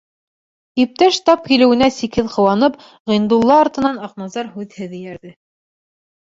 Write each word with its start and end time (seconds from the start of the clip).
Иптәш 0.83 1.19
тап 1.29 1.43
килеүенә 1.51 1.89
сикһеҙ 1.97 2.31
ҡыуанып, 2.37 2.79
Ғиндулла 3.13 3.59
артынан 3.67 4.01
Аҡназар 4.09 4.51
һүҙһеҙ 4.57 4.97
эйәрҙе. 5.03 5.37